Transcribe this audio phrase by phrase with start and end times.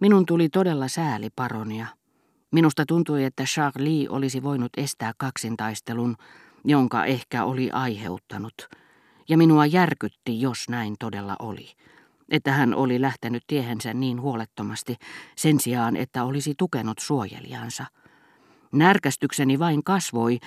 [0.00, 1.86] Minun tuli todella sääli paronia.
[2.50, 6.16] Minusta tuntui, että Charlie olisi voinut estää kaksintaistelun,
[6.64, 8.68] jonka ehkä oli aiheuttanut.
[9.28, 11.68] Ja minua järkytti, jos näin todella oli.
[12.28, 14.96] Että hän oli lähtenyt tiehensä niin huolettomasti
[15.36, 17.84] sen sijaan, että olisi tukenut suojelijansa.
[18.72, 20.38] Närkästykseni vain kasvoi,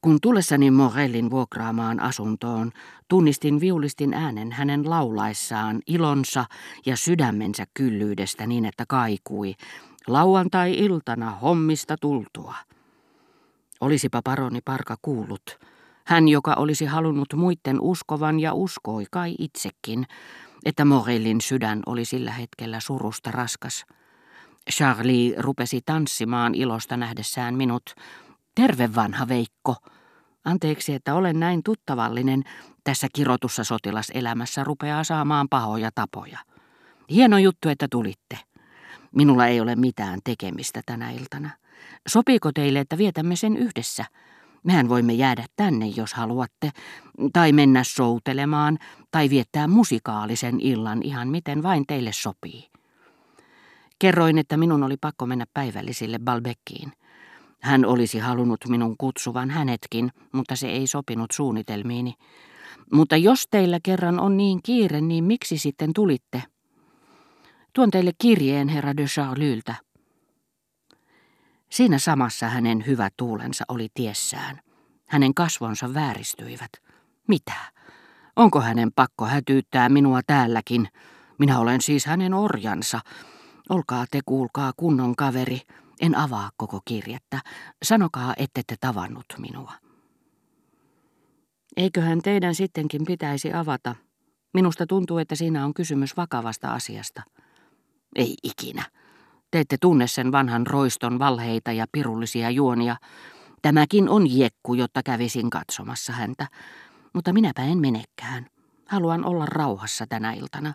[0.00, 2.72] kun tullessani Morellin vuokraamaan asuntoon,
[3.08, 6.44] tunnistin viulistin äänen hänen laulaessaan ilonsa
[6.86, 9.54] ja sydämensä kyllyydestä niin, että kaikui,
[10.06, 12.54] lauantai-iltana hommista tultua.
[13.80, 15.58] Olisipa paroni Parka kuullut.
[16.04, 20.06] Hän, joka olisi halunnut muiden uskovan ja uskoi kai itsekin,
[20.64, 23.84] että Morellin sydän oli sillä hetkellä surusta raskas.
[24.70, 27.94] Charlie rupesi tanssimaan ilosta nähdessään minut,
[28.58, 29.76] Terve vanha Veikko.
[30.44, 32.42] Anteeksi, että olen näin tuttavallinen.
[32.84, 36.38] Tässä kirotussa sotilaselämässä rupeaa saamaan pahoja tapoja.
[37.10, 38.38] Hieno juttu, että tulitte.
[39.14, 41.50] Minulla ei ole mitään tekemistä tänä iltana.
[42.08, 44.04] Sopiiko teille, että vietämme sen yhdessä?
[44.64, 46.70] Mehän voimme jäädä tänne, jos haluatte,
[47.32, 48.78] tai mennä soutelemaan,
[49.10, 52.68] tai viettää musikaalisen illan ihan miten vain teille sopii.
[53.98, 56.92] Kerroin, että minun oli pakko mennä päivällisille Balbekkiin.
[57.62, 62.14] Hän olisi halunnut minun kutsuvan hänetkin, mutta se ei sopinut suunnitelmiini.
[62.92, 66.42] Mutta jos teillä kerran on niin kiire, niin miksi sitten tulitte?
[67.72, 69.74] Tuon teille kirjeen herra de Charlyltä.
[71.70, 74.60] Siinä samassa hänen hyvä tuulensa oli tiessään.
[75.08, 76.70] Hänen kasvonsa vääristyivät.
[77.28, 77.52] Mitä?
[78.36, 80.88] Onko hänen pakko hätyyttää minua täälläkin?
[81.38, 83.00] Minä olen siis hänen orjansa.
[83.68, 85.60] Olkaa te kuulkaa kunnon kaveri.
[86.00, 87.40] En avaa koko kirjettä.
[87.82, 89.72] Sanokaa, ette te tavannut minua.
[91.76, 93.94] Eiköhän teidän sittenkin pitäisi avata.
[94.54, 97.22] Minusta tuntuu, että siinä on kysymys vakavasta asiasta.
[98.16, 98.84] Ei ikinä.
[99.50, 102.96] Te ette tunne sen vanhan roiston valheita ja pirullisia juonia.
[103.62, 106.46] Tämäkin on jekku, jotta kävisin katsomassa häntä.
[107.12, 108.46] Mutta minäpä en menekään.
[108.88, 110.74] Haluan olla rauhassa tänä iltana.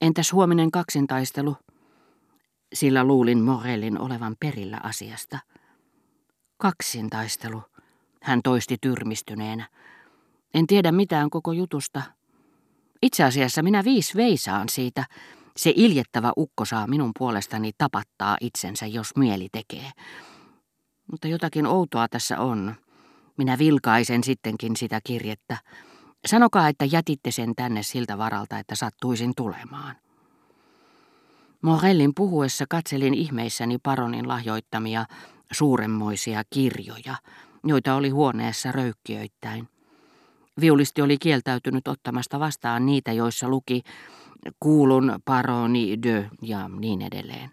[0.00, 1.56] Entäs huominen kaksintaistelu?
[2.74, 5.38] Sillä luulin Morellin olevan perillä asiasta.
[6.56, 7.62] Kaksintaistelu,
[8.22, 9.68] hän toisti tyrmistyneenä.
[10.54, 12.02] En tiedä mitään koko jutusta.
[13.02, 15.04] Itse asiassa minä viis veisaan siitä.
[15.56, 19.90] Se iljettävä ukko saa minun puolestani tapattaa itsensä, jos mieli tekee.
[21.10, 22.74] Mutta jotakin outoa tässä on.
[23.36, 25.56] Minä vilkaisen sittenkin sitä kirjettä.
[26.26, 29.96] Sanokaa, että jätitte sen tänne siltä varalta, että sattuisin tulemaan.
[31.64, 35.06] Morellin puhuessa katselin ihmeissäni paronin lahjoittamia
[35.52, 37.16] suuremmoisia kirjoja,
[37.64, 39.68] joita oli huoneessa röykkiöittäin.
[40.60, 43.82] Viulisti oli kieltäytynyt ottamasta vastaan niitä, joissa luki
[44.60, 47.50] kuulun paroni de ja niin edelleen.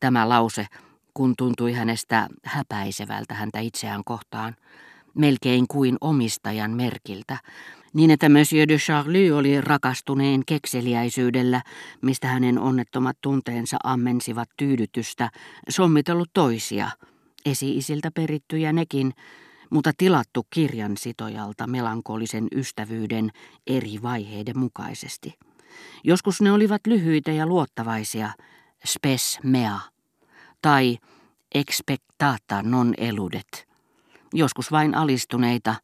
[0.00, 0.66] Tämä lause,
[1.14, 4.56] kun tuntui hänestä häpäisevältä häntä itseään kohtaan,
[5.14, 7.38] melkein kuin omistajan merkiltä,
[7.96, 11.62] niin että Monsieur de Charlie oli rakastuneen kekseliäisyydellä,
[12.02, 15.30] mistä hänen onnettomat tunteensa ammensivat tyydytystä,
[15.68, 16.90] sommitellut toisia,
[17.46, 19.12] esi-isiltä perittyjä nekin,
[19.70, 23.30] mutta tilattu kirjan sitojalta melankolisen ystävyyden
[23.66, 25.34] eri vaiheiden mukaisesti.
[26.04, 28.30] Joskus ne olivat lyhyitä ja luottavaisia,
[28.86, 29.80] spes mea,
[30.62, 30.98] tai
[31.54, 33.68] expectata non eludet.
[34.34, 35.74] Joskus vain alistuneita,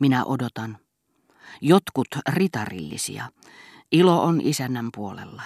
[0.00, 0.78] minä odotan.
[1.60, 3.28] Jotkut ritarillisia.
[3.92, 5.42] Ilo on isännän puolella.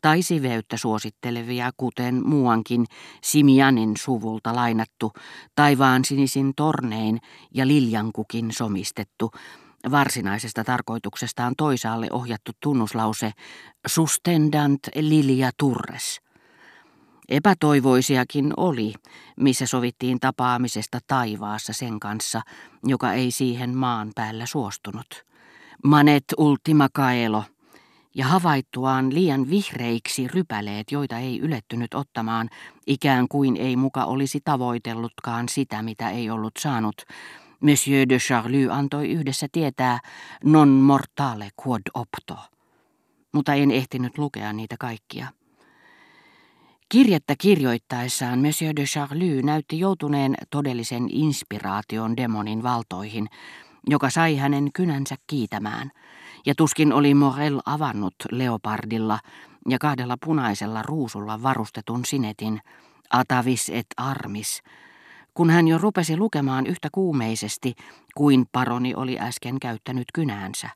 [0.00, 2.86] Tai siveyttä suosittelevia, kuten muuankin
[3.22, 5.12] Simianin suvulta lainattu,
[5.54, 7.20] taivaan sinisin tornein
[7.54, 9.30] ja liljankukin somistettu,
[9.90, 13.32] varsinaisesta tarkoituksestaan toisaalle ohjattu tunnuslause
[13.86, 16.20] Sustendant lilia turres–
[17.30, 18.94] Epätoivoisiakin oli,
[19.36, 22.40] missä sovittiin tapaamisesta taivaassa sen kanssa,
[22.84, 25.24] joka ei siihen maan päällä suostunut.
[25.84, 27.44] Manet ultima caelo,
[28.14, 32.48] ja havaittuaan liian vihreiksi rypäleet, joita ei ylettynyt ottamaan,
[32.86, 37.04] ikään kuin ei muka olisi tavoitellutkaan sitä, mitä ei ollut saanut,
[37.60, 39.98] Monsieur de Charlie antoi yhdessä tietää
[40.44, 42.38] non mortale quod opto.
[43.32, 45.39] Mutta en ehtinyt lukea niitä kaikkia.
[46.92, 53.26] Kirjettä kirjoittaessaan Monsieur de Charlie näytti joutuneen todellisen inspiraation demonin valtoihin,
[53.86, 55.90] joka sai hänen kynänsä kiitämään,
[56.46, 59.18] ja tuskin oli Morel avannut leopardilla
[59.68, 62.60] ja kahdella punaisella ruusulla varustetun sinetin
[63.10, 64.62] Atavis et Armis,
[65.34, 67.74] kun hän jo rupesi lukemaan yhtä kuumeisesti
[68.14, 70.68] kuin paroni oli äsken käyttänyt kynäänsä,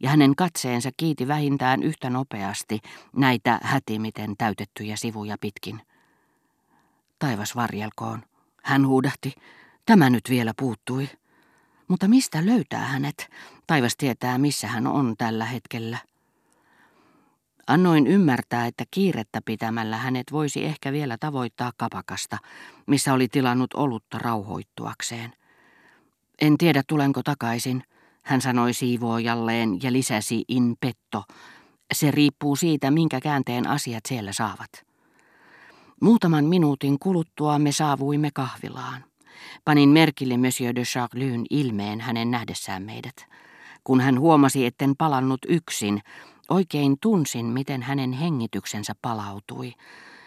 [0.00, 2.80] ja hänen katseensa kiiti vähintään yhtä nopeasti
[3.16, 5.80] näitä hätimiten täytettyjä sivuja pitkin.
[7.18, 8.22] Taivas varjelkoon,
[8.62, 9.34] hän huudahti.
[9.86, 11.08] Tämä nyt vielä puuttui.
[11.88, 13.30] Mutta mistä löytää hänet?
[13.66, 15.98] Taivas tietää, missä hän on tällä hetkellä.
[17.66, 22.38] Annoin ymmärtää, että kiirettä pitämällä hänet voisi ehkä vielä tavoittaa kapakasta,
[22.86, 25.32] missä oli tilannut olutta rauhoittuakseen.
[26.40, 27.82] En tiedä, tulenko takaisin,
[28.22, 31.24] hän sanoi siivoojalleen ja lisäsi in petto.
[31.94, 34.70] Se riippuu siitä, minkä käänteen asiat siellä saavat.
[36.00, 39.04] Muutaman minuutin kuluttua me saavuimme kahvilaan.
[39.64, 43.26] Panin merkille Monsieur de Charlyn ilmeen hänen nähdessään meidät.
[43.84, 46.00] Kun hän huomasi, etten palannut yksin,
[46.48, 49.72] oikein tunsin, miten hänen hengityksensä palautui,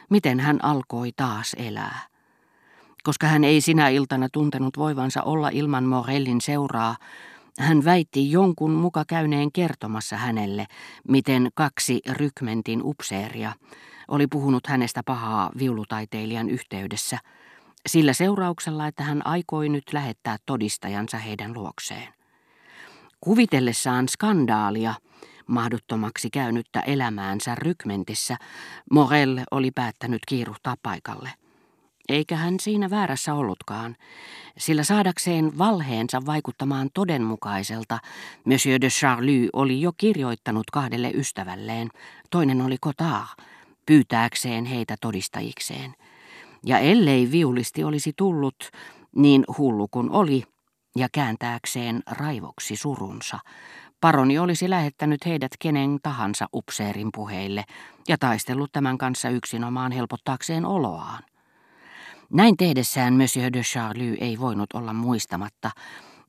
[0.09, 1.99] miten hän alkoi taas elää.
[3.03, 6.95] Koska hän ei sinä iltana tuntenut voivansa olla ilman Morellin seuraa,
[7.59, 10.65] hän väitti jonkun muka käyneen kertomassa hänelle,
[11.07, 13.53] miten kaksi rykmentin upseeria
[14.07, 17.18] oli puhunut hänestä pahaa viulutaiteilijan yhteydessä,
[17.88, 22.13] sillä seurauksella, että hän aikoi nyt lähettää todistajansa heidän luokseen.
[23.21, 24.94] Kuvitellessaan skandaalia,
[25.47, 28.38] mahdottomaksi käynyttä elämäänsä rykmentissä,
[28.92, 31.40] Morel oli päättänyt kiiruhtaa paikalle.
[32.11, 33.95] Eikä hän siinä väärässä ollutkaan,
[34.57, 37.99] sillä saadakseen valheensa vaikuttamaan todenmukaiselta,
[38.45, 41.89] Monsieur de Charlie oli jo kirjoittanut kahdelle ystävälleen,
[42.29, 43.27] toinen oli Cotard,
[43.85, 45.95] pyytääkseen heitä todistajikseen.
[46.65, 48.69] Ja ellei viulisti olisi tullut,
[49.15, 50.43] niin hullu kun oli,
[50.95, 53.39] ja kääntääkseen raivoksi surunsa,
[54.01, 57.63] paroni olisi lähettänyt heidät kenen tahansa upseerin puheille
[58.07, 61.23] ja taistellut tämän kanssa yksinomaan helpottaakseen oloaan.
[62.33, 65.72] Näin tehdessään Monsieur de Charlie ei voinut olla muistamatta,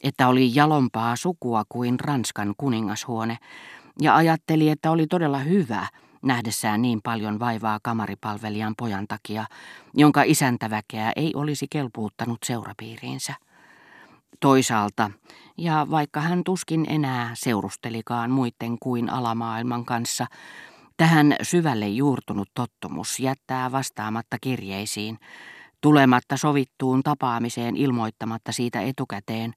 [0.00, 3.38] että oli jalompaa sukua kuin Ranskan kuningashuone,
[4.00, 5.86] ja ajatteli, että oli todella hyvä
[6.22, 9.44] nähdessään niin paljon vaivaa kamaripalvelijan pojan takia,
[9.94, 13.34] jonka isäntäväkeä ei olisi kelpuuttanut seurapiiriinsä.
[14.40, 15.10] Toisaalta,
[15.58, 20.26] ja vaikka hän tuskin enää seurustelikaan muiden kuin alamaailman kanssa,
[20.96, 25.18] tähän syvälle juurtunut tottumus jättää vastaamatta kirjeisiin,
[25.82, 29.52] tulematta sovittuun tapaamiseen ilmoittamatta siitä etukäteen,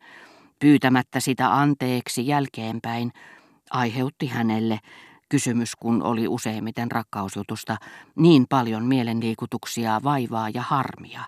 [0.59, 3.11] pyytämättä sitä anteeksi jälkeenpäin,
[3.71, 4.79] aiheutti hänelle,
[5.29, 7.77] kysymys kun oli useimmiten rakkausjutusta,
[8.15, 11.21] niin paljon mielenliikutuksia, vaivaa ja harmia,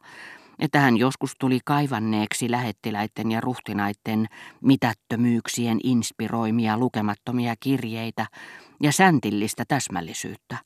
[0.60, 4.28] että hän joskus tuli kaivanneeksi lähettiläiden ja ruhtinaiden
[4.62, 8.26] mitättömyyksien inspiroimia lukemattomia kirjeitä
[8.82, 10.58] ja säntillistä täsmällisyyttä,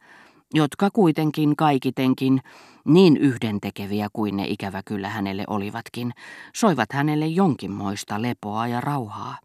[0.53, 2.41] jotka kuitenkin kaikitenkin,
[2.85, 6.11] niin yhdentekeviä kuin ne ikävä kyllä hänelle olivatkin,
[6.55, 9.37] soivat hänelle jonkinmoista lepoa ja rauhaa.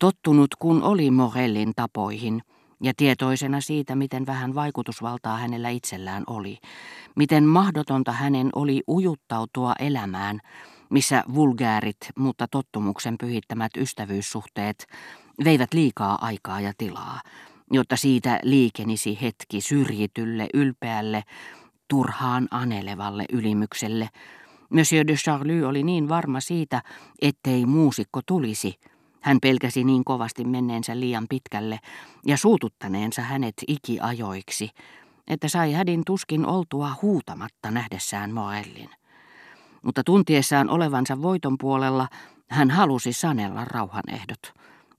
[0.00, 2.42] Tottunut kun oli Morellin tapoihin,
[2.82, 6.58] ja tietoisena siitä, miten vähän vaikutusvaltaa hänellä itsellään oli,
[7.16, 10.40] miten mahdotonta hänen oli ujuttautua elämään,
[10.90, 14.86] missä vulgäärit, mutta tottumuksen pyhittämät ystävyyssuhteet
[15.44, 17.20] veivät liikaa aikaa ja tilaa,
[17.70, 21.24] jotta siitä liikenisi hetki syrjitylle, ylpeälle,
[21.88, 24.08] turhaan anelevalle ylimykselle.
[24.70, 26.82] Monsieur de Charlie oli niin varma siitä,
[27.22, 28.74] ettei muusikko tulisi.
[29.20, 31.78] Hän pelkäsi niin kovasti menneensä liian pitkälle
[32.26, 34.70] ja suututtaneensa hänet ikiajoiksi,
[35.26, 38.90] että sai hädin tuskin oltua huutamatta nähdessään Moellin.
[39.82, 42.08] Mutta tuntiessaan olevansa voiton puolella,
[42.48, 44.52] hän halusi sanella rauhanehdot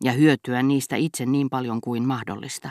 [0.04, 2.68] ja hyötyä niistä itse niin paljon kuin mahdollista.